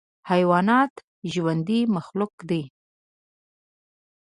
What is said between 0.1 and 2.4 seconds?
حیوانات ژوندی مخلوق